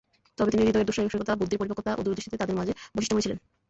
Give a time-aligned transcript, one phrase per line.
[0.37, 3.37] তবে তিনি হৃদয়ের দুঃসাহসিকতা, বুদ্ধির পরিপক্কতা ও দূরদৃষ্টিতে তাদের মাঝে বৈশিষ্ট্যময় ছিলেন।